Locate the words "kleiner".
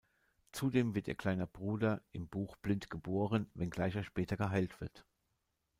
1.13-1.45